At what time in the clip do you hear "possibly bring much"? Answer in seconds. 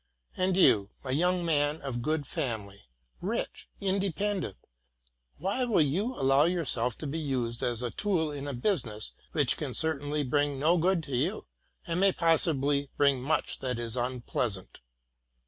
12.11-13.59